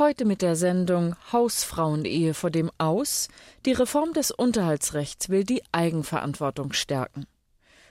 [0.00, 3.26] Heute mit der Sendung Hausfrauenehe vor dem Aus.
[3.66, 7.26] Die Reform des Unterhaltsrechts will die Eigenverantwortung stärken.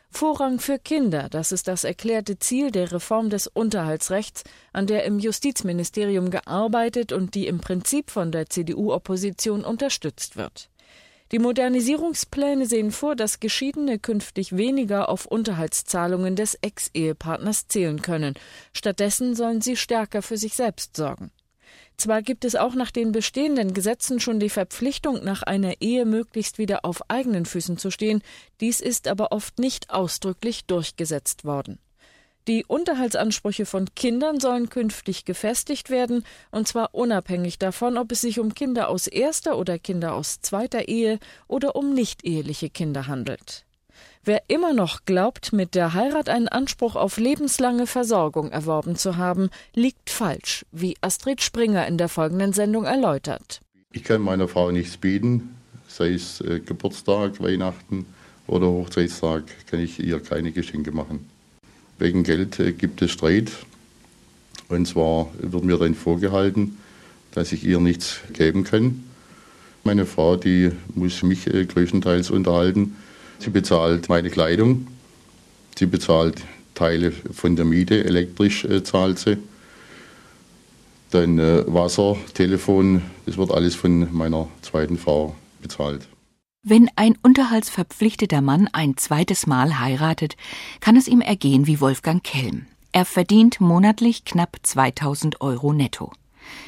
[0.10, 5.20] Vorrang für Kinder, das ist das erklärte Ziel der Reform des Unterhaltsrechts, an der im
[5.20, 10.70] Justizministerium gearbeitet und die im Prinzip von der CDU-Opposition unterstützt wird.
[11.34, 18.36] Die Modernisierungspläne sehen vor, dass Geschiedene künftig weniger auf Unterhaltszahlungen des Ex-Ehepartners zählen können.
[18.72, 21.32] Stattdessen sollen sie stärker für sich selbst sorgen.
[21.98, 26.60] Zwar gibt es auch nach den bestehenden Gesetzen schon die Verpflichtung, nach einer Ehe möglichst
[26.60, 28.22] wieder auf eigenen Füßen zu stehen,
[28.62, 31.80] dies ist aber oft nicht ausdrücklich durchgesetzt worden.
[32.48, 38.40] Die Unterhaltsansprüche von Kindern sollen künftig gefestigt werden, und zwar unabhängig davon, ob es sich
[38.40, 43.67] um Kinder aus erster oder Kinder aus zweiter Ehe oder um nichteheliche Kinder handelt.
[44.28, 49.50] Wer immer noch glaubt, mit der Heirat einen Anspruch auf lebenslange Versorgung erworben zu haben,
[49.74, 53.62] liegt falsch, wie Astrid Springer in der folgenden Sendung erläutert.
[53.94, 55.56] Ich kann meiner Frau nichts bieten,
[55.88, 58.06] sei es äh, Geburtstag, Weihnachten
[58.48, 61.30] oder Hochzeitstag, kann ich ihr keine Geschenke machen.
[61.98, 63.50] Wegen Geld äh, gibt es Streit.
[64.68, 66.78] Und zwar wird mir dann vorgehalten,
[67.32, 69.06] dass ich ihr nichts geben kann.
[69.86, 72.98] Meine Frau, die muss mich äh, größtenteils unterhalten
[73.40, 74.88] Sie bezahlt meine Kleidung,
[75.78, 76.42] sie bezahlt
[76.74, 79.38] Teile von der Miete, elektrisch äh, zahlt sie.
[81.12, 86.08] Dann äh, Wasser, Telefon, das wird alles von meiner zweiten Frau bezahlt.
[86.64, 90.36] Wenn ein unterhaltsverpflichteter Mann ein zweites Mal heiratet,
[90.82, 92.66] kann es ihm ergehen wie Wolfgang Kelm.
[92.92, 96.12] Er verdient monatlich knapp 2000 Euro netto.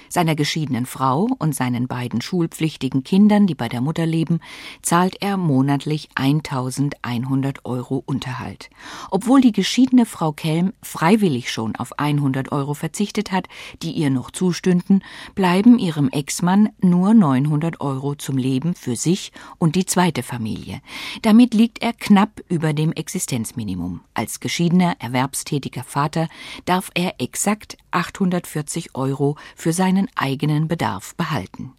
[0.10, 4.40] Seiner geschiedenen Frau und seinen beiden schulpflichtigen Kindern, die bei der Mutter leben,
[4.82, 8.70] zahlt er monatlich 1100 Euro Unterhalt.
[9.12, 13.48] Obwohl die geschiedene Frau Kelm freiwillig schon auf 100 Euro verzichtet hat,
[13.84, 15.04] die ihr noch zustünden,
[15.36, 20.82] bleiben ihrem Ex-Mann nur 900 Euro zum Leben für sich und die zweite Familie.
[21.22, 24.02] Damit liegt er knapp über dem Existenzminimum.
[24.14, 26.28] Als geschiedener, erwerbstätiger Vater
[26.66, 31.74] darf er exakt 840 Euro für seine seinen eigenen Bedarf behalten.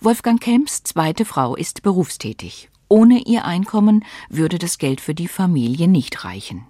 [0.00, 2.70] Wolfgang Kemps zweite Frau ist berufstätig.
[2.88, 6.64] Ohne ihr Einkommen würde das Geld für die Familie nicht reichen.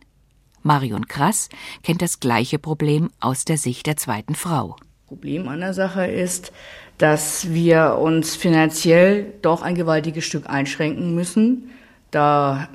[0.62, 1.48] Marion Krass
[1.82, 4.76] kennt das gleiche Problem aus der Sicht der zweiten Frau.
[5.06, 6.50] Problem an der Sache ist,
[6.98, 11.70] dass wir uns finanziell doch ein gewaltiges Stück einschränken müssen,
[12.10, 12.68] da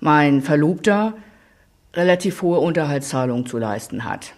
[0.00, 1.14] mein Verlobter
[1.94, 4.34] relativ hohe Unterhaltszahlungen zu leisten hat.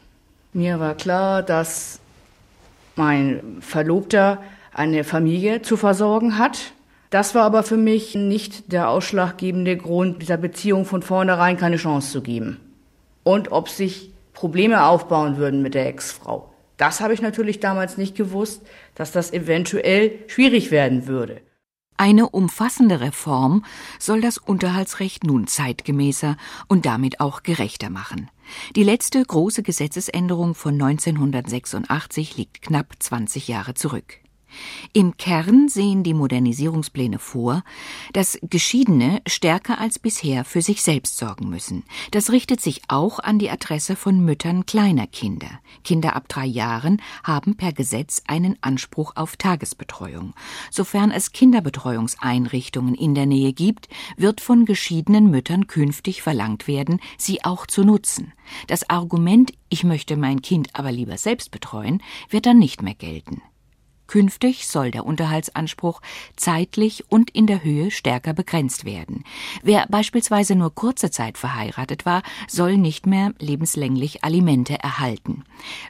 [0.53, 2.01] Mir war klar, dass
[2.97, 6.73] mein Verlobter eine Familie zu versorgen hat.
[7.11, 12.13] Das war aber für mich nicht der ausschlaggebende Grund, dieser Beziehung von vornherein keine Chance
[12.13, 12.61] zu geben.
[13.23, 16.53] Und ob sich Probleme aufbauen würden mit der Ex-Frau.
[16.77, 18.63] Das habe ich natürlich damals nicht gewusst,
[18.95, 21.43] dass das eventuell schwierig werden würde.
[21.97, 23.65] Eine umfassende Reform
[23.99, 28.31] soll das Unterhaltsrecht nun zeitgemäßer und damit auch gerechter machen.
[28.77, 34.21] Die letzte große Gesetzesänderung von 1986 liegt knapp 20 Jahre zurück.
[34.93, 37.63] Im Kern sehen die Modernisierungspläne vor,
[38.13, 41.85] dass Geschiedene stärker als bisher für sich selbst sorgen müssen.
[42.11, 45.61] Das richtet sich auch an die Adresse von Müttern kleiner Kinder.
[45.85, 50.35] Kinder ab drei Jahren haben per Gesetz einen Anspruch auf Tagesbetreuung.
[50.71, 57.45] Sofern es Kinderbetreuungseinrichtungen in der Nähe gibt, wird von geschiedenen Müttern künftig verlangt werden, sie
[57.45, 58.33] auch zu nutzen.
[58.67, 63.43] Das Argument, ich möchte mein Kind aber lieber selbst betreuen, wird dann nicht mehr gelten.
[64.11, 66.01] Künftig soll der Unterhaltsanspruch
[66.35, 69.23] zeitlich und in der Höhe stärker begrenzt werden.
[69.63, 75.45] Wer beispielsweise nur kurze Zeit verheiratet war, soll nicht mehr lebenslänglich Alimente erhalten.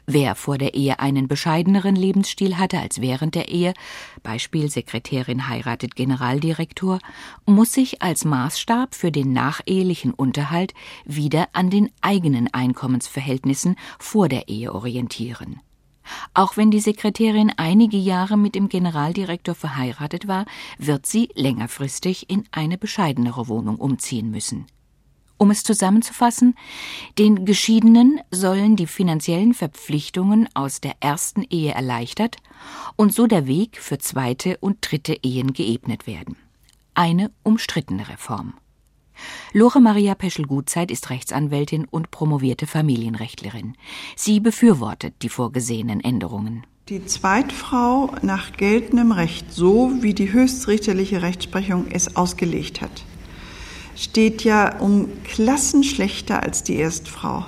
[0.05, 3.73] Wer vor der Ehe einen bescheideneren Lebensstil hatte als während der Ehe,
[4.21, 6.99] Beispiel Sekretärin heiratet Generaldirektor,
[7.47, 14.47] muss sich als Maßstab für den nachehelichen Unterhalt wieder an den eigenen Einkommensverhältnissen vor der
[14.47, 15.59] Ehe orientieren.
[16.33, 20.45] Auch wenn die Sekretärin einige Jahre mit dem Generaldirektor verheiratet war,
[20.77, 24.67] wird sie längerfristig in eine bescheidenere Wohnung umziehen müssen.
[25.41, 26.55] Um es zusammenzufassen,
[27.17, 32.37] den Geschiedenen sollen die finanziellen Verpflichtungen aus der ersten Ehe erleichtert
[32.95, 36.35] und so der Weg für zweite und dritte Ehen geebnet werden.
[36.93, 38.53] Eine umstrittene Reform.
[39.53, 43.73] Lore Maria Peschel-Gutzeit ist Rechtsanwältin und promovierte Familienrechtlerin.
[44.15, 46.65] Sie befürwortet die vorgesehenen Änderungen.
[46.87, 53.03] Die Zweitfrau nach geltendem Recht, so wie die höchstrichterliche Rechtsprechung es ausgelegt hat,
[53.97, 57.45] steht ja um Klassen schlechter als die Erstfrau.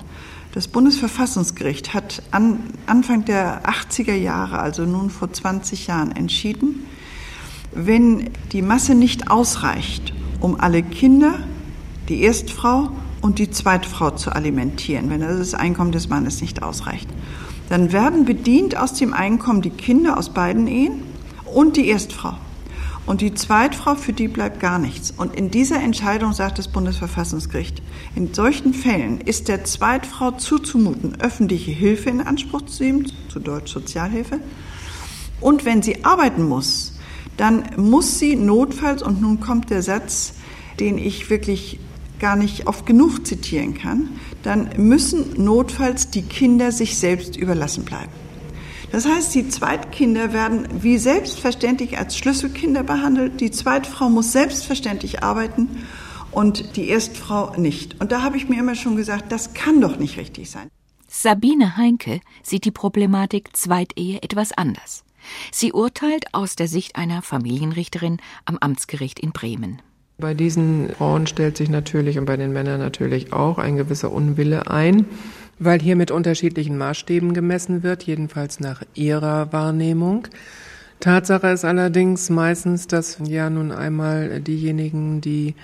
[0.54, 6.86] Das Bundesverfassungsgericht hat an, Anfang der 80er Jahre, also nun vor 20 Jahren, entschieden,
[7.72, 11.40] wenn die Masse nicht ausreicht, um alle Kinder,
[12.10, 12.90] die Erstfrau
[13.22, 17.10] und die Zweitfrau zu alimentieren, wenn das Einkommen des Mannes nicht ausreicht,
[17.70, 21.02] dann werden bedient aus dem Einkommen die Kinder aus beiden Ehen
[21.46, 22.36] und die Erstfrau.
[23.06, 25.12] Und die Zweitfrau, für die bleibt gar nichts.
[25.12, 27.82] Und in dieser Entscheidung sagt das Bundesverfassungsgericht,
[28.16, 33.74] in solchen Fällen ist der Zweitfrau zuzumuten, öffentliche Hilfe in Anspruch zu nehmen, zu Deutsch
[33.74, 34.40] Sozialhilfe.
[35.42, 36.94] Und wenn sie arbeiten muss,
[37.36, 40.36] dann muss sie notfalls, und nun kommt der Satz,
[40.80, 41.80] den ich wirklich
[42.20, 44.10] gar nicht oft genug zitieren kann,
[44.44, 48.12] dann müssen notfalls die Kinder sich selbst überlassen bleiben.
[48.92, 53.42] Das heißt, die Zweitkinder werden wie selbstverständlich als Schlüsselkinder behandelt.
[53.42, 55.84] Die Zweitfrau muss selbstverständlich arbeiten
[56.30, 58.00] und die Erstfrau nicht.
[58.00, 60.70] Und da habe ich mir immer schon gesagt, das kann doch nicht richtig sein.
[61.08, 65.04] Sabine Heinke sieht die Problematik Zweitehe etwas anders.
[65.52, 69.82] Sie urteilt aus der Sicht einer Familienrichterin am Amtsgericht in Bremen.
[70.18, 74.70] Bei diesen Frauen stellt sich natürlich und bei den Männern natürlich auch ein gewisser Unwille
[74.70, 75.06] ein
[75.60, 80.28] weil hier mit unterschiedlichen Maßstäben gemessen wird, jedenfalls nach ihrer Wahrnehmung.
[81.00, 85.56] Tatsache ist allerdings meistens, dass ja nun einmal diejenigen, die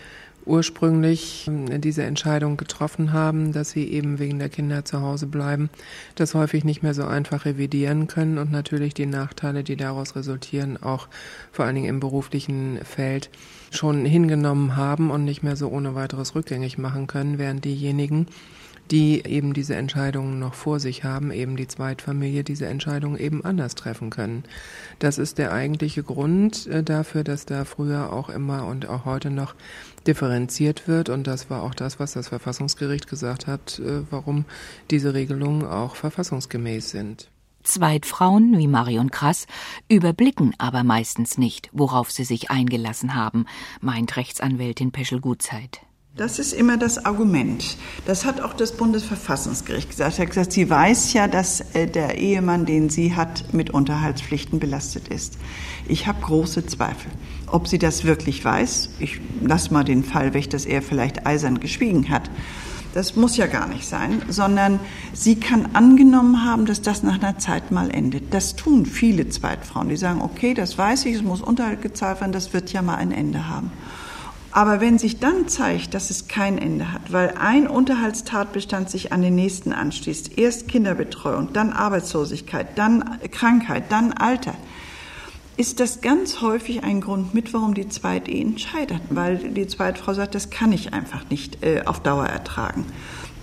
[0.50, 5.70] ursprünglich ähm, diese Entscheidung getroffen haben, dass sie eben wegen der Kinder zu Hause bleiben,
[6.16, 10.82] das häufig nicht mehr so einfach revidieren können und natürlich die Nachteile, die daraus resultieren,
[10.82, 11.08] auch
[11.52, 13.30] vor allen Dingen im beruflichen Feld
[13.72, 18.26] schon hingenommen haben und nicht mehr so ohne weiteres rückgängig machen können, während diejenigen,
[18.92, 23.76] die eben diese Entscheidungen noch vor sich haben, eben die Zweitfamilie diese Entscheidungen eben anders
[23.76, 24.44] treffen können.
[25.00, 29.30] Das ist der eigentliche Grund äh, dafür, dass da früher auch immer und auch heute
[29.30, 29.56] noch
[30.08, 31.10] differenziert wird.
[31.10, 34.46] Und das war auch das, was das Verfassungsgericht gesagt hat, äh, warum
[34.90, 37.30] diese Regelungen auch verfassungsgemäß sind.
[37.64, 39.46] Zweitfrauen wie Marion Krass
[39.90, 43.46] überblicken aber meistens nicht, worauf sie sich eingelassen haben,
[43.82, 45.82] meint Rechtsanwältin Peschel Gutzeit.
[46.20, 47.78] Das ist immer das Argument.
[48.06, 50.20] Das hat auch das Bundesverfassungsgericht gesagt.
[50.20, 54.60] Er hat gesagt, sie weiß ja, dass äh, der Ehemann, den sie hat, mit Unterhaltspflichten
[54.60, 55.38] belastet ist.
[55.88, 57.10] Ich habe große Zweifel.
[57.48, 61.62] Ob sie das wirklich weiß, ich lasse mal den Fall weg, dass er vielleicht eisern
[61.62, 62.30] geschwiegen hat.
[62.94, 64.82] Das muss ja gar nicht sein, sondern
[65.14, 68.34] sie kann angenommen haben, dass das nach einer Zeit mal endet.
[68.34, 69.88] Das tun viele Zweitfrauen.
[69.88, 72.96] Die sagen, okay, das weiß ich, es muss Unterhalt gezahlt werden, das wird ja mal
[72.96, 73.72] ein Ende haben.
[74.52, 79.22] Aber wenn sich dann zeigt, dass es kein Ende hat, weil ein Unterhaltstatbestand sich an
[79.22, 84.56] den nächsten anschließt, erst Kinderbetreuung, dann Arbeitslosigkeit, dann Krankheit, dann Alter,
[85.56, 90.34] ist das ganz häufig ein Grund mit, warum die Zweitehen scheitern, weil die Zweitfrau sagt,
[90.34, 92.86] das kann ich einfach nicht äh, auf Dauer ertragen.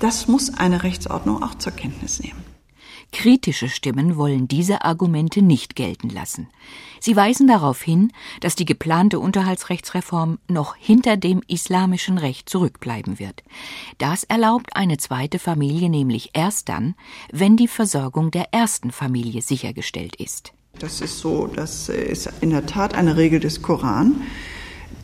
[0.01, 2.56] Das muss eine Rechtsordnung auch zur Kenntnis nehmen.
[3.13, 6.49] Kritische Stimmen wollen diese Argumente nicht gelten lassen.
[7.01, 13.43] Sie weisen darauf hin, dass die geplante Unterhaltsrechtsreform noch hinter dem islamischen Recht zurückbleiben wird.
[13.99, 16.95] Das erlaubt eine zweite Familie nämlich erst dann,
[17.33, 20.53] wenn die Versorgung der ersten Familie sichergestellt ist.
[20.79, 24.23] Das ist so, das ist in der Tat eine Regel des Koran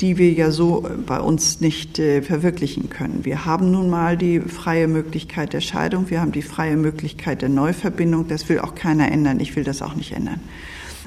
[0.01, 3.25] die wir ja so äh, bei uns nicht äh, verwirklichen können.
[3.25, 7.49] Wir haben nun mal die freie Möglichkeit der Scheidung, wir haben die freie Möglichkeit der
[7.49, 10.41] Neuverbindung, das will auch keiner ändern, ich will das auch nicht ändern.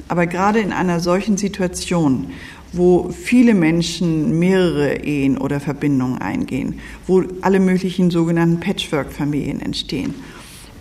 [0.08, 2.28] Aber gerade in einer solchen Situation,
[2.74, 10.14] wo viele Menschen mehrere Ehen oder Verbindungen eingehen, wo alle möglichen sogenannten Patchwork-Familien entstehen,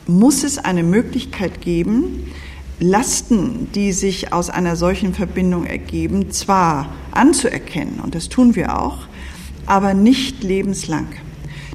[0.07, 2.31] muss es eine Möglichkeit geben,
[2.81, 9.07] Lasten, die sich aus einer solchen Verbindung ergeben, zwar anzuerkennen, und das tun wir auch,
[9.67, 11.09] aber nicht lebenslang.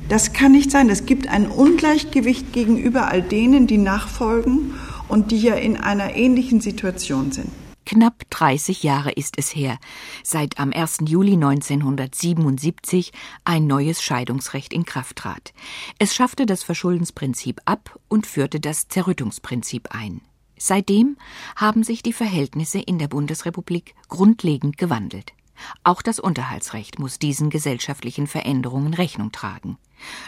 [0.09, 0.89] Das kann nicht sein.
[0.89, 4.73] Es gibt ein Ungleichgewicht gegenüber all denen, die nachfolgen
[5.07, 7.49] und die ja in einer ähnlichen Situation sind.
[7.85, 9.79] Knapp 30 Jahre ist es her,
[10.23, 10.99] seit am 1.
[11.07, 13.11] Juli 1977
[13.45, 15.53] ein neues Scheidungsrecht in Kraft trat.
[15.97, 20.21] Es schaffte das Verschuldensprinzip ab und führte das Zerrüttungsprinzip ein.
[20.59, 21.17] Seitdem
[21.55, 25.31] haben sich die Verhältnisse in der Bundesrepublik grundlegend gewandelt.
[25.83, 29.77] Auch das Unterhaltsrecht muss diesen gesellschaftlichen Veränderungen Rechnung tragen.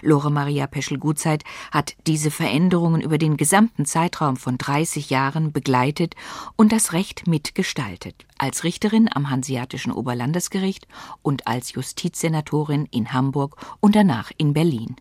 [0.01, 6.15] Lore Maria Peschel-Gutzeit hat diese Veränderungen über den gesamten Zeitraum von 30 Jahren begleitet
[6.57, 10.88] und das Recht mitgestaltet, als Richterin am Hanseatischen Oberlandesgericht
[11.21, 14.95] und als Justizsenatorin in Hamburg und danach in Berlin.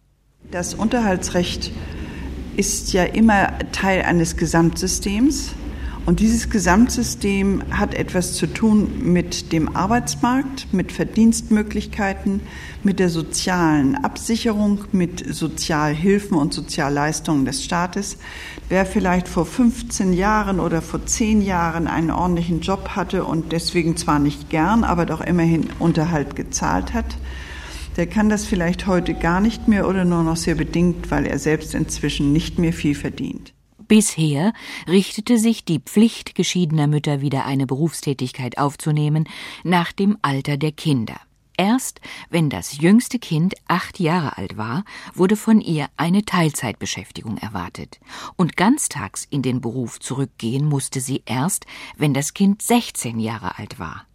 [0.50, 1.72] Das Unterhaltsrecht
[2.56, 5.54] ist ja immer Teil eines Gesamtsystems
[6.06, 12.40] Und dieses Gesamtsystem hat etwas zu tun mit dem Arbeitsmarkt, mit Verdienstmöglichkeiten,
[12.82, 18.16] mit der sozialen Absicherung, mit Sozialhilfen und Sozialleistungen des Staates.
[18.68, 23.96] Wer vielleicht vor 15 Jahren oder vor 10 Jahren einen ordentlichen Job hatte und deswegen
[23.96, 27.16] zwar nicht gern, aber doch immerhin Unterhalt gezahlt hat,
[27.96, 31.38] der kann das vielleicht heute gar nicht mehr oder nur noch sehr bedingt, weil er
[31.38, 33.52] selbst inzwischen nicht mehr viel verdient.
[33.90, 34.52] Bisher
[34.86, 39.28] richtete sich die Pflicht geschiedener Mütter wieder eine Berufstätigkeit aufzunehmen
[39.64, 41.16] nach dem Alter der Kinder.
[41.56, 48.00] Erst wenn das jüngste Kind acht Jahre alt war, wurde von ihr eine Teilzeitbeschäftigung erwartet.
[48.36, 51.66] Und ganztags in den Beruf zurückgehen musste sie erst,
[51.98, 54.06] wenn das Kind 16 Jahre alt war.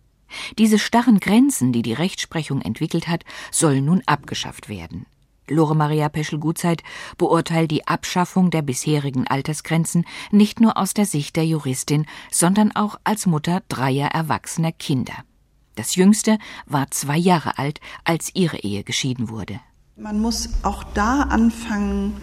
[0.57, 5.05] Diese starren Grenzen, die die Rechtsprechung entwickelt hat, sollen nun abgeschafft werden.
[5.47, 6.81] Lore Maria Peschel-Gutzeit
[7.17, 12.99] beurteilt die Abschaffung der bisherigen Altersgrenzen nicht nur aus der Sicht der Juristin, sondern auch
[13.03, 15.13] als Mutter dreier erwachsener Kinder.
[15.75, 19.59] Das jüngste war zwei Jahre alt, als ihre Ehe geschieden wurde.
[19.97, 22.17] Man muss auch da anfangen,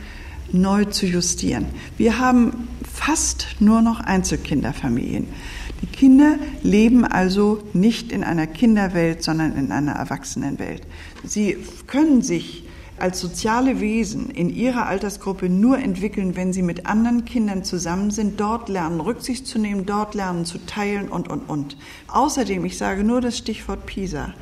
[0.51, 1.67] neu zu justieren.
[1.97, 5.29] Wir haben fast nur noch Einzelkinderfamilien.
[5.83, 10.83] Die Kinder leben also nicht in einer Kinderwelt, sondern in einer Erwachsenenwelt.
[11.25, 12.65] Sie können sich
[12.99, 18.39] als soziale Wesen in ihrer Altersgruppe nur entwickeln, wenn sie mit anderen Kindern zusammen sind,
[18.39, 21.77] dort lernen, Rücksicht zu nehmen, dort lernen zu teilen und, und, und.
[22.07, 24.35] Außerdem, ich sage nur das Stichwort PISA,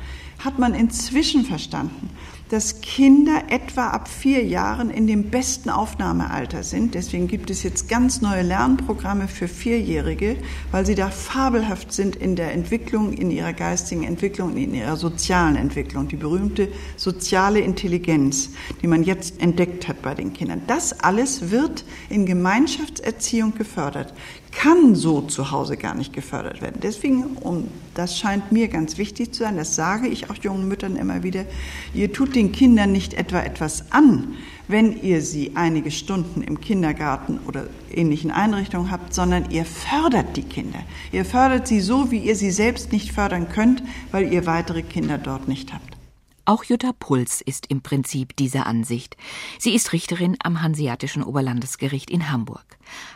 [0.45, 2.11] hat man inzwischen verstanden,
[2.51, 6.95] dass Kinder etwa ab vier Jahren in dem besten Aufnahmealter sind.
[6.95, 10.35] Deswegen gibt es jetzt ganz neue Lernprogramme für Vierjährige,
[10.69, 15.55] weil sie da fabelhaft sind in der Entwicklung, in ihrer geistigen Entwicklung, in ihrer sozialen
[15.55, 16.09] Entwicklung.
[16.09, 16.67] Die berühmte
[16.97, 18.49] soziale Intelligenz,
[18.81, 20.61] die man jetzt entdeckt hat bei den Kindern.
[20.67, 24.13] Das alles wird in Gemeinschaftserziehung gefördert
[24.51, 26.79] kann so zu Hause gar nicht gefördert werden.
[26.81, 30.95] Deswegen, um, das scheint mir ganz wichtig zu sein, das sage ich auch jungen Müttern
[30.95, 31.45] immer wieder,
[31.93, 34.35] ihr tut den Kindern nicht etwa etwas an,
[34.67, 40.43] wenn ihr sie einige Stunden im Kindergarten oder ähnlichen Einrichtungen habt, sondern ihr fördert die
[40.43, 40.79] Kinder.
[41.11, 45.17] Ihr fördert sie so, wie ihr sie selbst nicht fördern könnt, weil ihr weitere Kinder
[45.17, 45.97] dort nicht habt.
[46.45, 49.15] Auch Jutta Puls ist im Prinzip dieser Ansicht.
[49.59, 52.70] Sie ist Richterin am Hanseatischen Oberlandesgericht in Hamburg.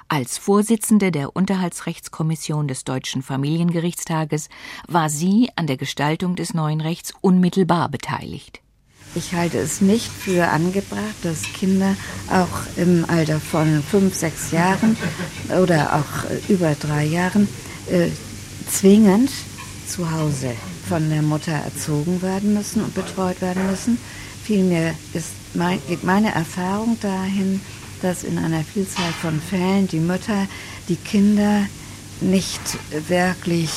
[0.07, 4.49] Als Vorsitzende der Unterhaltsrechtskommission des Deutschen Familiengerichtstages
[4.87, 8.61] war sie an der Gestaltung des neuen Rechts unmittelbar beteiligt.
[9.15, 11.95] Ich halte es nicht für angebracht, dass Kinder
[12.29, 14.97] auch im Alter von fünf, sechs Jahren
[15.61, 17.47] oder auch über drei Jahren
[17.89, 18.09] äh,
[18.69, 19.31] zwingend
[19.87, 20.51] zu Hause
[20.89, 23.97] von der Mutter erzogen werden müssen und betreut werden müssen.
[24.43, 27.61] Vielmehr ist mein, geht meine Erfahrung dahin,
[28.01, 30.47] dass in einer Vielzahl von Fällen die Mütter
[30.87, 31.65] die Kinder
[32.21, 32.61] nicht
[33.07, 33.69] wirklich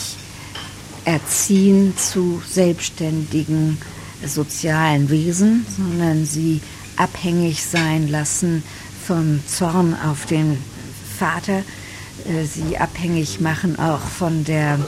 [1.04, 3.78] erziehen zu selbstständigen
[4.25, 6.60] sozialen Wesen, sondern sie
[6.96, 8.62] abhängig sein lassen
[9.06, 10.58] vom Zorn auf den
[11.18, 11.62] Vater,
[12.28, 14.78] äh, sie abhängig machen auch von der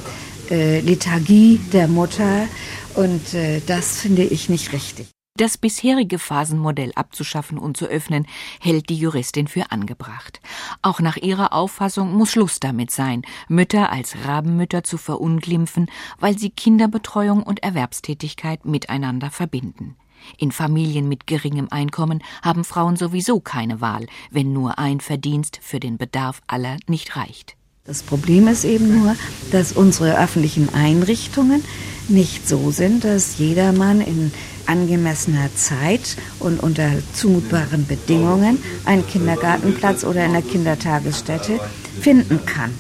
[0.51, 2.47] äh, Lethargie der Mutter
[2.95, 5.09] und äh, das finde ich nicht richtig.
[5.37, 8.27] Das bisherige Phasenmodell abzuschaffen und zu öffnen,
[8.61, 10.41] hält die Juristin für angebracht.
[10.83, 16.51] Auch nach ihrer Auffassung muss Schluss damit sein, Mütter als Rabenmütter zu verunglimpfen, weil sie
[16.51, 19.97] Kinderbetreuung und Erwerbstätigkeit miteinander verbinden.
[20.37, 25.81] In Familien mit geringem Einkommen haben Frauen sowieso keine Wahl, wenn nur ein Verdienst für
[25.81, 27.57] den Bedarf aller nicht reicht.
[27.87, 29.17] Das Problem ist eben nur,
[29.53, 31.65] dass unsere öffentlichen Einrichtungen
[32.09, 34.33] nicht so sind, dass jedermann in
[34.67, 41.59] angemessener Zeit und unter zumutbaren Bedingungen einen Kindergartenplatz oder eine Kindertagesstätte
[42.03, 42.75] finden kann.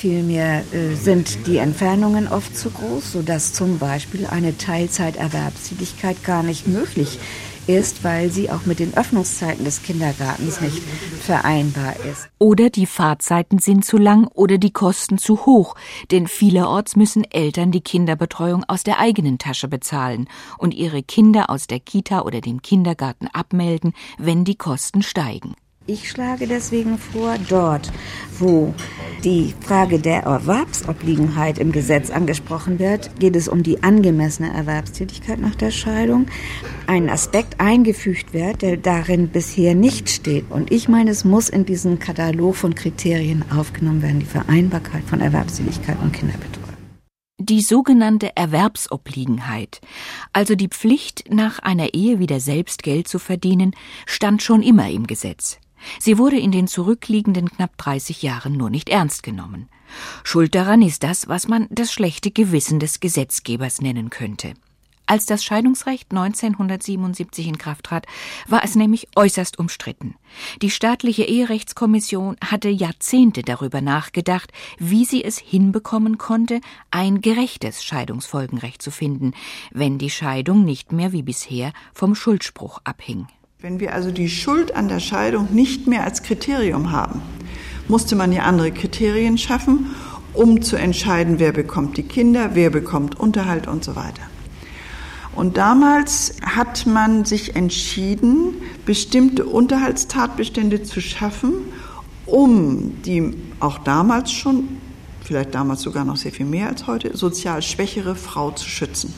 [0.00, 6.66] Vielmehr äh, sind die Entfernungen oft zu groß, sodass zum Beispiel eine Teilzeiterwerbstätigkeit gar nicht
[6.66, 7.18] möglich
[7.66, 12.28] ist weil sie auch mit den Öffnungszeiten des Kindergartens nicht vereinbar ist.
[12.38, 15.74] Oder die Fahrzeiten sind zu lang oder die Kosten zu hoch,
[16.10, 20.28] denn vielerorts müssen Eltern die Kinderbetreuung aus der eigenen Tasche bezahlen
[20.58, 25.54] und ihre Kinder aus der Kita oder dem Kindergarten abmelden, wenn die Kosten steigen.
[25.92, 27.90] Ich schlage deswegen vor, dort,
[28.38, 28.72] wo
[29.24, 35.56] die Frage der Erwerbsobliegenheit im Gesetz angesprochen wird, geht es um die angemessene Erwerbstätigkeit nach
[35.56, 36.26] der Scheidung.
[36.86, 40.48] Ein Aspekt eingefügt wird, der darin bisher nicht steht.
[40.48, 45.20] Und ich meine, es muss in diesen Katalog von Kriterien aufgenommen werden, die Vereinbarkeit von
[45.20, 46.68] Erwerbstätigkeit und Kinderbetreuung.
[47.40, 49.80] Die sogenannte Erwerbsobliegenheit,
[50.32, 53.74] also die Pflicht, nach einer Ehe wieder selbst Geld zu verdienen,
[54.06, 55.58] stand schon immer im Gesetz.
[55.98, 59.68] Sie wurde in den zurückliegenden knapp 30 Jahren nur nicht ernst genommen.
[60.24, 64.54] Schuld daran ist das, was man das schlechte Gewissen des Gesetzgebers nennen könnte.
[65.10, 68.06] Als das Scheidungsrecht 1977 in Kraft trat,
[68.46, 70.14] war es nämlich äußerst umstritten.
[70.62, 76.60] Die staatliche Eherechtskommission hatte Jahrzehnte darüber nachgedacht, wie sie es hinbekommen konnte,
[76.92, 79.32] ein gerechtes Scheidungsfolgenrecht zu finden,
[79.72, 83.26] wenn die Scheidung nicht mehr wie bisher vom Schuldspruch abhing.
[83.62, 87.20] Wenn wir also die Schuld an der Scheidung nicht mehr als Kriterium haben,
[87.88, 89.94] musste man ja andere Kriterien schaffen,
[90.32, 94.22] um zu entscheiden, wer bekommt die Kinder, wer bekommt Unterhalt und so weiter.
[95.34, 98.54] Und damals hat man sich entschieden,
[98.86, 101.52] bestimmte Unterhaltstatbestände zu schaffen,
[102.24, 104.80] um die auch damals schon,
[105.22, 109.12] vielleicht damals sogar noch sehr viel mehr als heute, sozial schwächere Frau zu schützen.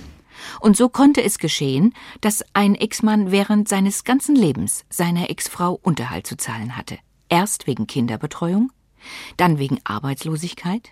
[0.61, 6.27] Und so konnte es geschehen, dass ein Ex-Mann während seines ganzen Lebens seiner Ex-Frau Unterhalt
[6.27, 6.99] zu zahlen hatte.
[7.29, 8.73] Erst wegen Kinderbetreuung,
[9.37, 10.91] dann wegen Arbeitslosigkeit,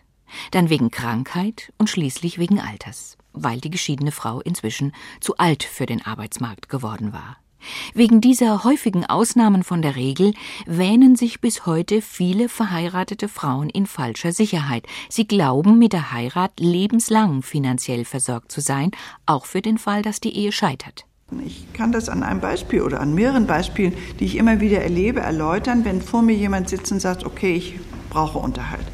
[0.53, 5.87] dann wegen Krankheit und schließlich wegen Alters weil die geschiedene Frau inzwischen zu alt für
[5.87, 7.37] den Arbeitsmarkt geworden war.
[7.95, 10.35] Wegen dieser häufigen Ausnahmen von der Regel
[10.67, 14.87] wähnen sich bis heute viele verheiratete Frauen in falscher Sicherheit.
[15.09, 18.91] Sie glauben, mit der Heirat lebenslang finanziell versorgt zu sein,
[19.27, 21.07] auch für den Fall, dass die Ehe scheitert.
[21.47, 25.21] Ich kann das an einem Beispiel oder an mehreren Beispielen, die ich immer wieder erlebe,
[25.21, 27.79] erläutern, wenn vor mir jemand sitzt und sagt, okay, ich
[28.11, 28.87] brauche Unterhalt.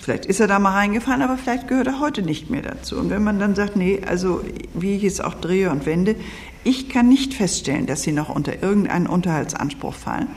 [0.00, 2.96] Vielleicht ist er da mal reingefallen, aber vielleicht gehört er heute nicht mehr dazu.
[2.96, 6.16] Und wenn man dann sagt, nee, also wie ich es auch drehe und wende,
[6.68, 10.28] ich kann nicht feststellen, dass sie noch unter irgendeinen Unterhaltsanspruch fallen,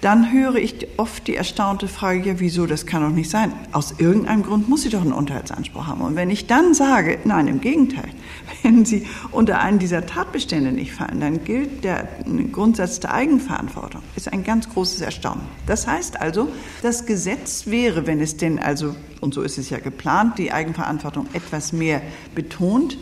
[0.00, 3.52] dann höre ich oft die erstaunte Frage, ja, wieso, das kann doch nicht sein.
[3.72, 6.02] Aus irgendeinem Grund muss sie doch einen Unterhaltsanspruch haben.
[6.02, 8.08] Und wenn ich dann sage, nein, im Gegenteil,
[8.62, 12.08] wenn sie unter einen dieser Tatbestände nicht fallen, dann gilt der
[12.52, 14.02] Grundsatz der Eigenverantwortung.
[14.14, 15.42] Ist ein ganz großes Erstaunen.
[15.66, 16.48] Das heißt also,
[16.82, 21.26] das Gesetz wäre, wenn es denn also, und so ist es ja geplant, die Eigenverantwortung
[21.32, 22.00] etwas mehr
[22.36, 22.98] betont,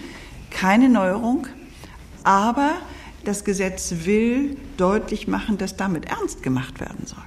[0.50, 1.46] keine Neuerung,
[2.26, 2.74] aber
[3.24, 7.22] das Gesetz will deutlich machen, dass damit ernst gemacht werden soll.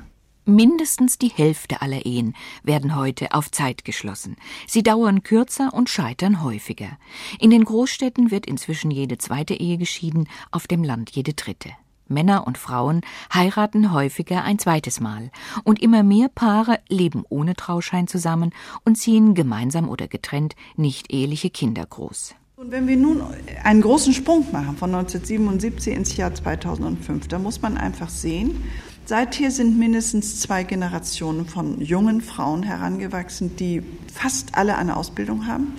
[0.45, 4.35] Mindestens die Hälfte aller Ehen werden heute auf Zeit geschlossen.
[4.67, 6.97] Sie dauern kürzer und scheitern häufiger.
[7.39, 11.69] In den Großstädten wird inzwischen jede zweite Ehe geschieden, auf dem Land jede dritte.
[12.07, 15.29] Männer und Frauen heiraten häufiger ein zweites Mal,
[15.63, 18.51] und immer mehr Paare leben ohne Trauschein zusammen
[18.83, 22.33] und ziehen gemeinsam oder getrennt nicht eheliche Kinder groß.
[22.59, 23.21] Und wenn wir nun
[23.63, 28.61] einen großen Sprung machen von 1977 ins Jahr 2005, da muss man einfach sehen,
[29.05, 33.81] seither sind mindestens zwei Generationen von jungen Frauen herangewachsen, die
[34.13, 35.75] fast alle eine Ausbildung haben,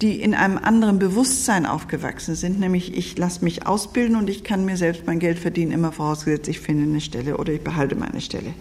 [0.00, 4.64] die in einem anderen Bewusstsein aufgewachsen sind, nämlich ich lasse mich ausbilden und ich kann
[4.64, 8.20] mir selbst mein Geld verdienen, immer vorausgesetzt, ich finde eine Stelle oder ich behalte meine
[8.20, 8.54] Stelle.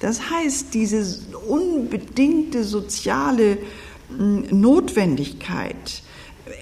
[0.00, 3.58] Das heißt, diese unbedingte soziale
[4.08, 6.02] hm, Notwendigkeit,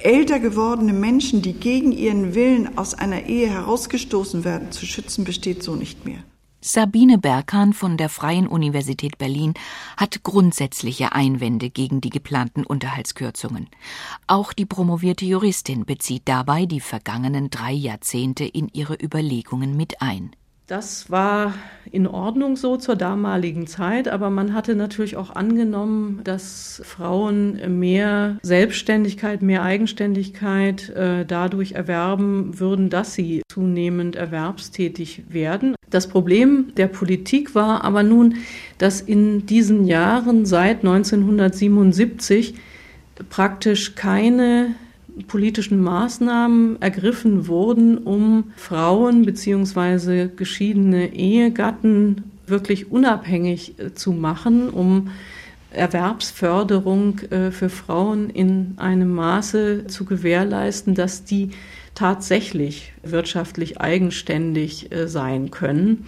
[0.03, 5.63] älter gewordene Menschen, die gegen ihren Willen aus einer Ehe herausgestoßen werden, zu schützen, besteht
[5.63, 6.19] so nicht mehr.
[6.61, 9.55] Sabine Berkan von der Freien Universität Berlin
[9.97, 13.69] hat grundsätzliche Einwände gegen die geplanten Unterhaltskürzungen.
[14.27, 20.33] Auch die promovierte Juristin bezieht dabei die vergangenen drei Jahrzehnte in ihre Überlegungen mit ein.
[20.69, 21.55] Das war
[21.91, 28.37] in Ordnung so zur damaligen Zeit, aber man hatte natürlich auch angenommen, dass Frauen mehr
[28.43, 35.75] Selbstständigkeit, mehr Eigenständigkeit äh, dadurch erwerben würden, dass sie zunehmend erwerbstätig werden.
[35.89, 38.35] Das Problem der Politik war aber nun,
[38.77, 42.57] dass in diesen Jahren seit 1977
[43.31, 44.75] praktisch keine
[45.27, 50.29] politischen Maßnahmen ergriffen wurden, um Frauen bzw.
[50.29, 55.11] geschiedene Ehegatten wirklich unabhängig äh, zu machen, um
[55.71, 61.51] Erwerbsförderung äh, für Frauen in einem Maße zu gewährleisten, dass die
[61.95, 66.07] tatsächlich wirtschaftlich eigenständig äh, sein können.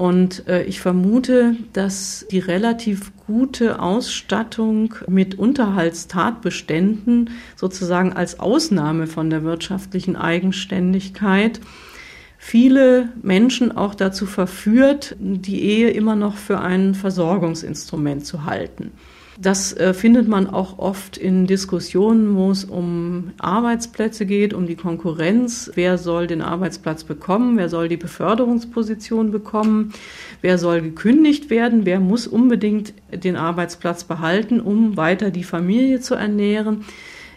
[0.00, 9.28] Und äh, ich vermute, dass die relativ gute Ausstattung mit Unterhaltstatbeständen sozusagen als Ausnahme von
[9.28, 11.60] der wirtschaftlichen Eigenständigkeit
[12.38, 18.92] viele Menschen auch dazu verführt, die Ehe immer noch für ein Versorgungsinstrument zu halten.
[19.42, 24.76] Das äh, findet man auch oft in Diskussionen, wo es um Arbeitsplätze geht, um die
[24.76, 25.70] Konkurrenz.
[25.74, 27.56] Wer soll den Arbeitsplatz bekommen?
[27.56, 29.94] Wer soll die Beförderungsposition bekommen?
[30.42, 31.86] Wer soll gekündigt werden?
[31.86, 36.84] Wer muss unbedingt den Arbeitsplatz behalten, um weiter die Familie zu ernähren?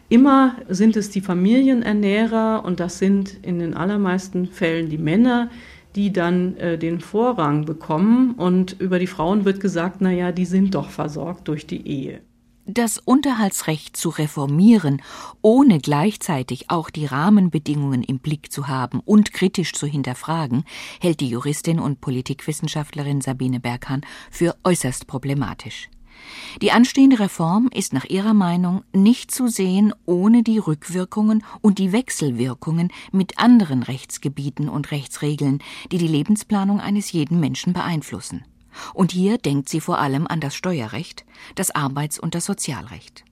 [0.09, 5.49] Immer sind es die Familienernährer und das sind in den allermeisten Fällen die Männer,
[5.95, 10.45] die dann äh, den Vorrang bekommen und über die Frauen wird gesagt, na ja, die
[10.45, 12.21] sind doch versorgt durch die Ehe.
[12.65, 15.01] Das Unterhaltsrecht zu reformieren,
[15.41, 20.63] ohne gleichzeitig auch die Rahmenbedingungen im Blick zu haben und kritisch zu hinterfragen,
[21.01, 24.01] hält die Juristin und Politikwissenschaftlerin Sabine Berghahn
[24.31, 25.89] für äußerst problematisch.
[26.61, 31.91] Die anstehende Reform ist nach ihrer Meinung nicht zu sehen ohne die Rückwirkungen und die
[31.91, 35.59] Wechselwirkungen mit anderen Rechtsgebieten und Rechtsregeln,
[35.91, 38.45] die die Lebensplanung eines jeden Menschen beeinflussen.
[38.93, 43.23] Und hier denkt sie vor allem an das Steuerrecht, das Arbeits- und das Sozialrecht.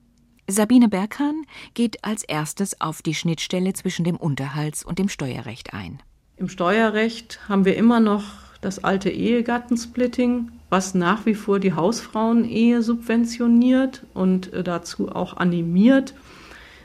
[0.48, 6.02] Sabine Berghahn geht als erstes auf die Schnittstelle zwischen dem Unterhalts- und dem Steuerrecht ein.
[6.36, 8.24] Im Steuerrecht haben wir immer noch
[8.62, 16.14] das alte Ehegattensplitting, was nach wie vor die Hausfrauenehe subventioniert und äh, dazu auch animiert,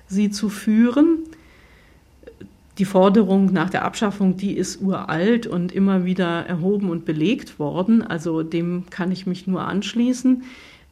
[0.10, 1.20] sie zu führen
[2.78, 8.04] die Forderung nach der Abschaffung, die ist uralt und immer wieder erhoben und belegt worden.
[8.04, 10.44] Also dem kann ich mich nur anschließen.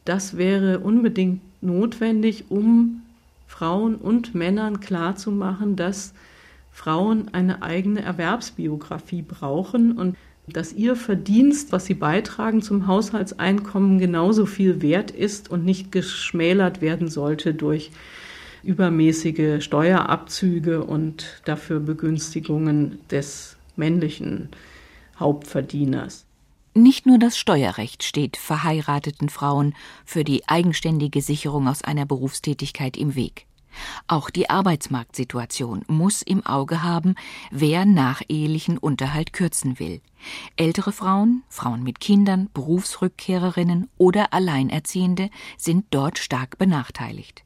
[0.04, 3.02] Das wäre unbedingt notwendig, um
[3.46, 6.12] Frauen und Männern klarzumachen, dass
[6.72, 10.16] Frauen eine eigene Erwerbsbiografie brauchen und
[10.48, 16.80] dass ihr Verdienst, was sie beitragen zum Haushaltseinkommen, genauso viel wert ist und nicht geschmälert
[16.80, 17.90] werden sollte durch
[18.62, 24.48] übermäßige Steuerabzüge und dafür Begünstigungen des männlichen
[25.18, 26.26] Hauptverdieners.
[26.74, 33.14] Nicht nur das Steuerrecht steht verheirateten Frauen für die eigenständige Sicherung aus einer Berufstätigkeit im
[33.14, 33.46] Weg.
[34.06, 37.14] Auch die Arbeitsmarktsituation muss im Auge haben,
[37.50, 40.00] wer nachehelichen Unterhalt kürzen will.
[40.56, 47.44] Ältere Frauen, Frauen mit Kindern, Berufsrückkehrerinnen oder Alleinerziehende sind dort stark benachteiligt.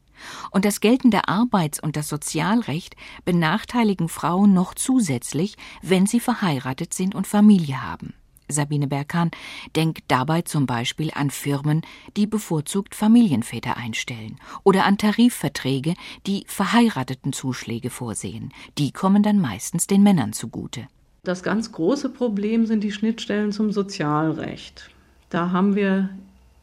[0.51, 7.15] Und das geltende Arbeits- und das Sozialrecht benachteiligen Frauen noch zusätzlich, wenn sie verheiratet sind
[7.15, 8.15] und Familie haben.
[8.53, 9.31] Sabine Berghahn
[9.77, 11.83] denkt dabei zum Beispiel an Firmen,
[12.17, 15.95] die bevorzugt Familienväter einstellen oder an Tarifverträge,
[16.27, 18.53] die verheirateten Zuschläge vorsehen.
[18.79, 20.87] Die kommen dann meistens den Männern zugute.
[21.23, 24.91] Das ganz große Problem sind die Schnittstellen zum Sozialrecht.
[25.29, 26.09] Da haben wir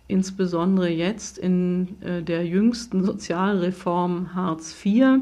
[0.07, 5.19] insbesondere jetzt in äh, der jüngsten Sozialreform Hartz IV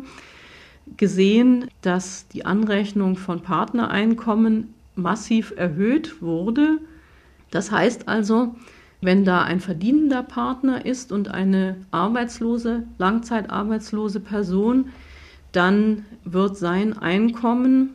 [0.97, 6.79] gesehen, dass die Anrechnung von Partnereinkommen massiv erhöht wurde.
[7.51, 8.55] Das heißt also,
[9.01, 14.89] wenn da ein verdienender Partner ist und eine arbeitslose, langzeitarbeitslose Person,
[15.51, 17.91] dann wird sein Einkommen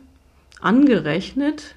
[0.61, 1.75] angerechnet,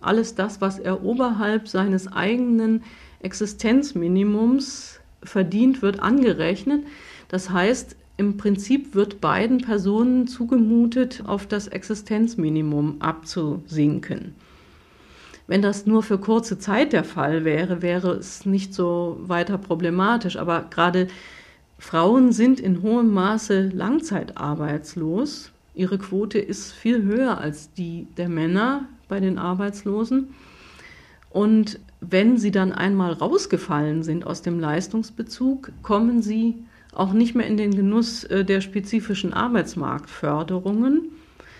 [0.00, 2.82] alles das, was er oberhalb seines eigenen
[3.20, 6.84] Existenzminimums verdient, wird angerechnet.
[7.28, 14.34] Das heißt, im Prinzip wird beiden Personen zugemutet, auf das Existenzminimum abzusinken.
[15.46, 20.36] Wenn das nur für kurze Zeit der Fall wäre, wäre es nicht so weiter problematisch.
[20.36, 21.08] Aber gerade
[21.78, 25.50] Frauen sind in hohem Maße langzeitarbeitslos.
[25.74, 30.28] Ihre Quote ist viel höher als die der Männer bei den Arbeitslosen.
[31.30, 36.54] Und wenn sie dann einmal rausgefallen sind aus dem Leistungsbezug, kommen sie
[36.92, 41.10] auch nicht mehr in den Genuss äh, der spezifischen Arbeitsmarktförderungen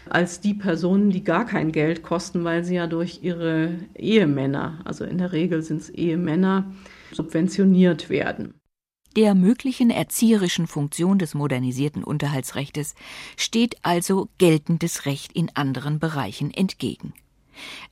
[0.08, 5.04] als die Personen, die gar kein Geld kosten, weil sie ja durch ihre Ehemänner, also
[5.04, 6.72] in der Regel sind es Ehemänner,
[7.12, 8.54] subventioniert werden.
[9.16, 12.96] Der möglichen erzieherischen Funktion des modernisierten Unterhaltsrechtes
[13.36, 17.14] steht also geltendes Recht in anderen Bereichen entgegen.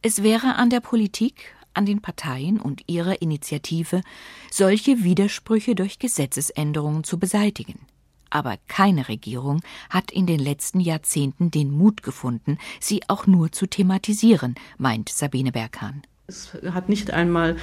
[0.02, 4.02] Es wäre an der Politik, an den Parteien und ihrer Initiative,
[4.50, 7.86] solche Widersprüche durch Gesetzesänderungen zu beseitigen.
[8.32, 13.66] Aber keine Regierung hat in den letzten Jahrzehnten den Mut gefunden, sie auch nur zu
[13.66, 16.00] thematisieren, meint Sabine Berghahn.
[16.28, 17.56] Es hat nicht einmal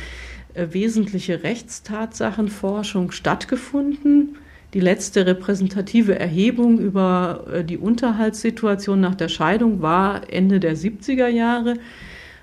[0.54, 4.38] äh, wesentliche Rechtstatsachenforschung stattgefunden.
[4.76, 11.30] Die letzte repräsentative Erhebung über äh, die Unterhaltssituation nach der Scheidung war Ende der 70er
[11.30, 11.78] Jahre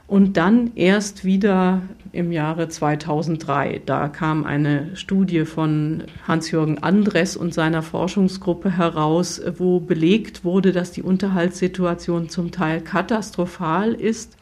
[0.09, 3.83] und dann erst wieder im Jahre 2003.
[3.85, 10.93] Da kam eine Studie von Hans-Jürgen Andres und seiner Forschungsgruppe heraus, wo belegt wurde, dass
[10.93, 14.37] die Unterhaltssituation zum Teil katastrophal ist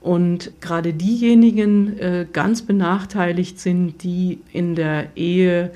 [0.00, 5.72] und gerade diejenigen äh, ganz benachteiligt sind, die in der Ehe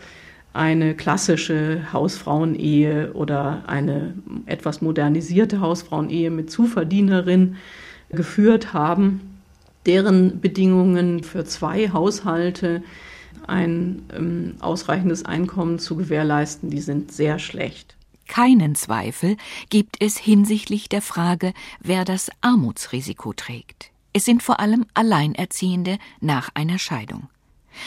[0.52, 4.14] eine klassische Hausfrauenehe oder eine
[4.46, 7.56] etwas modernisierte Hausfrauenehe mit Zuverdienerin
[8.10, 9.40] geführt haben,
[9.86, 12.82] deren Bedingungen für zwei Haushalte
[13.46, 17.96] ein ähm, ausreichendes Einkommen zu gewährleisten, die sind sehr schlecht.
[18.28, 19.36] Keinen Zweifel
[19.70, 23.90] gibt es hinsichtlich der Frage, wer das Armutsrisiko trägt.
[24.12, 27.28] Es sind vor allem Alleinerziehende nach einer Scheidung.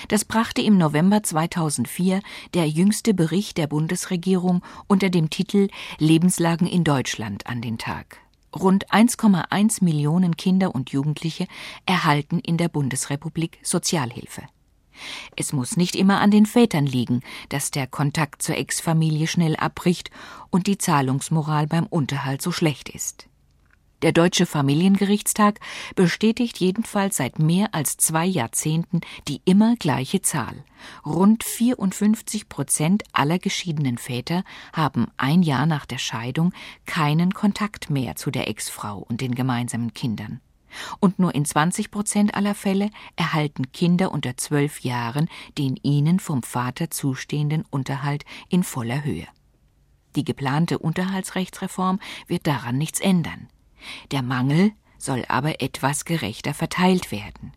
[0.08, 2.22] Das brachte im November 2004
[2.54, 8.18] der jüngste Bericht der Bundesregierung unter dem Titel Lebenslagen in Deutschland an den Tag.
[8.56, 11.48] Rund 1,1 Millionen Kinder und Jugendliche
[11.86, 14.44] erhalten in der Bundesrepublik Sozialhilfe.
[15.36, 20.12] Es muss nicht immer an den Vätern liegen, dass der Kontakt zur Ex-Familie schnell abbricht
[20.52, 23.28] und die Zahlungsmoral beim Unterhalt so schlecht ist.
[24.04, 25.62] Der Deutsche Familiengerichtstag
[25.96, 30.66] bestätigt jedenfalls seit mehr als zwei Jahrzehnten die immer gleiche Zahl.
[31.06, 36.52] Rund 54 Prozent aller geschiedenen Väter haben ein Jahr nach der Scheidung
[36.86, 40.42] keinen Kontakt mehr zu der Ex-Frau und den gemeinsamen Kindern.
[41.00, 46.44] Und nur in 20 Prozent aller Fälle erhalten Kinder unter zwölf Jahren den ihnen vom
[46.44, 49.28] Vater zustehenden Unterhalt in voller Höhe.
[50.18, 53.48] Die geplante Unterhaltsrechtsreform wird daran nichts ändern.
[54.12, 57.54] Der Mangel soll aber etwas gerechter verteilt werden.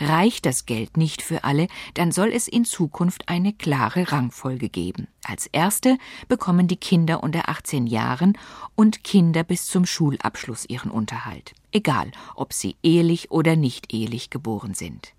[0.00, 5.06] Reicht das Geld nicht für alle, dann soll es in Zukunft eine klare Rangfolge geben.
[5.24, 8.36] Als erste bekommen die Kinder unter 18 Jahren
[8.74, 14.74] und Kinder bis zum Schulabschluss ihren Unterhalt, egal ob sie ehelich oder nicht ehelich geboren
[14.74, 15.14] sind.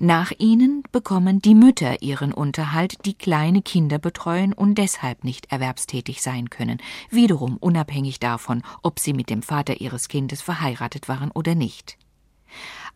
[0.00, 6.22] Nach ihnen bekommen die Mütter ihren Unterhalt, die kleine Kinder betreuen und deshalb nicht erwerbstätig
[6.22, 6.78] sein können,
[7.10, 11.98] wiederum unabhängig davon, ob sie mit dem Vater ihres Kindes verheiratet waren oder nicht.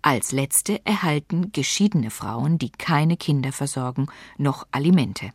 [0.01, 4.07] Als letzte erhalten geschiedene Frauen, die keine Kinder versorgen,
[4.39, 5.33] noch Alimente.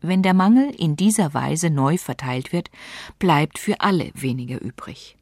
[0.00, 2.70] Wenn der Mangel in dieser Weise neu verteilt wird,
[3.18, 5.15] bleibt für alle weniger übrig.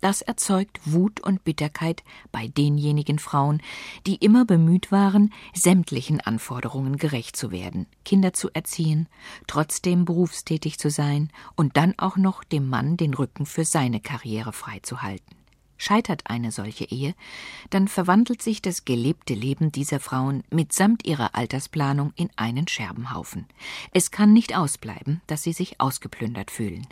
[0.00, 3.62] Das erzeugt Wut und Bitterkeit bei denjenigen Frauen,
[4.06, 9.08] die immer bemüht waren, sämtlichen Anforderungen gerecht zu werden, Kinder zu erziehen,
[9.46, 14.52] trotzdem berufstätig zu sein und dann auch noch dem Mann den Rücken für seine Karriere
[14.52, 15.36] freizuhalten.
[15.76, 17.14] Scheitert eine solche Ehe,
[17.70, 23.46] dann verwandelt sich das gelebte Leben dieser Frauen mitsamt ihrer Altersplanung in einen Scherbenhaufen.
[23.92, 26.86] Es kann nicht ausbleiben, dass sie sich ausgeplündert fühlen.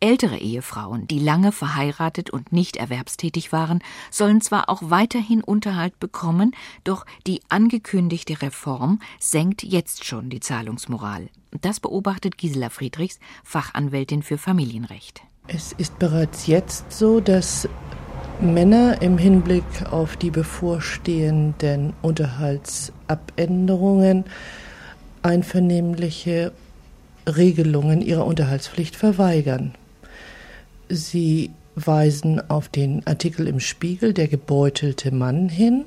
[0.00, 3.80] Ältere Ehefrauen, die lange verheiratet und nicht erwerbstätig waren,
[4.10, 6.52] sollen zwar auch weiterhin Unterhalt bekommen,
[6.84, 11.28] doch die angekündigte Reform senkt jetzt schon die Zahlungsmoral.
[11.60, 15.22] Das beobachtet Gisela Friedrichs, Fachanwältin für Familienrecht.
[15.48, 17.68] Es ist bereits jetzt so, dass
[18.40, 24.24] Männer im Hinblick auf die bevorstehenden Unterhaltsabänderungen
[25.22, 26.52] einvernehmliche
[27.26, 29.74] Regelungen ihrer Unterhaltspflicht verweigern.
[30.88, 35.84] Sie weisen auf den Artikel im Spiegel Der gebeutelte Mann hin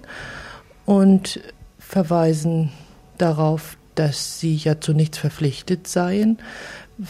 [0.85, 1.41] und
[1.77, 2.71] verweisen
[3.17, 6.39] darauf, dass sie ja zu nichts verpflichtet seien,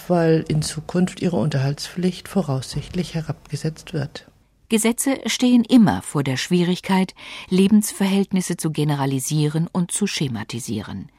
[0.07, 4.25] weil in Zukunft ihre Unterhaltspflicht voraussichtlich herabgesetzt wird.
[4.73, 7.13] Gesetze stehen immer vor der Schwierigkeit,
[7.47, 11.11] Lebensverhältnisse zu generalisieren und zu schematisieren.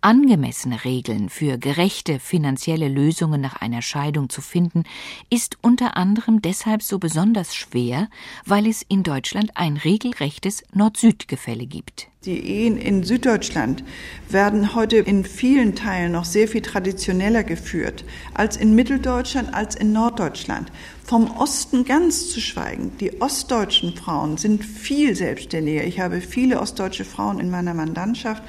[0.00, 4.82] Angemessene Regeln für gerechte finanzielle Lösungen nach einer Scheidung zu finden,
[5.30, 8.08] ist unter anderem deshalb so besonders schwer,
[8.44, 12.08] weil es in Deutschland ein regelrechtes Nord-Süd-Gefälle gibt.
[12.26, 13.84] Die Ehen in Süddeutschland
[14.28, 19.92] werden heute in vielen Teilen noch sehr viel traditioneller geführt als in Mitteldeutschland, als in
[19.92, 20.72] Norddeutschland.
[21.04, 22.90] Vom Osten ganz zu schweigen.
[22.98, 25.84] Die ostdeutschen Frauen sind viel selbstständiger.
[25.84, 28.42] Ich habe viele ostdeutsche Frauen in meiner Mandantschaft,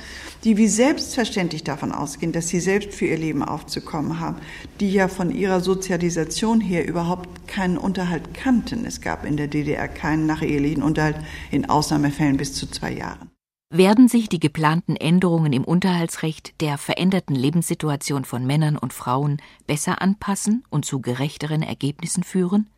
[0.44, 4.38] die wie selbstverständlich davon ausgehen, dass sie selbst für ihr Leben aufzukommen haben,
[4.80, 8.86] die ja von ihrer Sozialisation her überhaupt keinen Unterhalt kannten.
[8.88, 11.18] Es gab in der DDR keinen nachehelichen Unterhalt,
[11.52, 13.37] in Ausnahmefällen bis zu zwei Jahren.
[13.70, 20.02] Werden sich die geplanten Änderungen im Unterhaltsrecht der veränderten Lebenssituation von Männern und Frauen besser
[20.02, 22.70] anpassen und zu gerechteren Ergebnissen führen?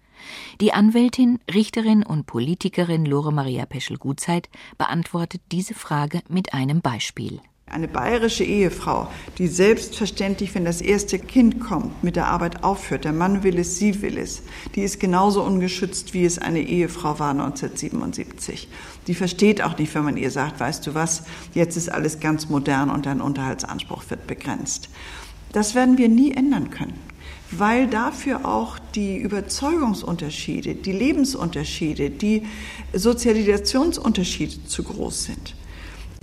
[0.61, 4.49] Die Anwältin, Richterin und Politikerin Lore Maria Peschel-Gutzeit
[4.79, 7.39] beantwortet diese Frage mit einem Beispiel.
[7.69, 13.13] Eine bayerische Ehefrau, die selbstverständlich, wenn das erste Kind kommt, mit der Arbeit aufhört, der
[13.13, 14.41] Mann will es, sie will es,
[14.75, 18.67] die ist genauso ungeschützt, wie es eine Ehefrau war 1977.
[19.07, 22.49] Die versteht auch nicht, wenn man ihr sagt, weißt du was, jetzt ist alles ganz
[22.49, 24.89] modern und dein Unterhaltsanspruch wird begrenzt.
[25.51, 26.99] Das werden wir nie ändern können
[27.51, 32.43] weil dafür auch die Überzeugungsunterschiede, die Lebensunterschiede, die
[32.93, 35.55] Sozialisationsunterschiede zu groß sind.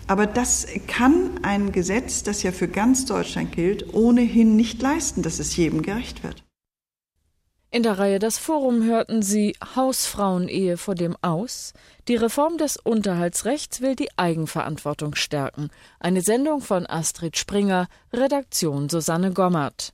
[0.08, 5.40] Aber das kann ein Gesetz, das ja für ganz Deutschland gilt, ohnehin nicht leisten, dass
[5.40, 6.44] es jedem gerecht wird.
[7.72, 11.72] In der Reihe Das Forum hörten Sie Hausfrauenehe vor dem Aus.
[12.06, 15.70] Die Reform des Unterhaltsrechts will die Eigenverantwortung stärken.
[15.98, 19.92] Eine Sendung von Astrid Springer, Redaktion Susanne Gommert.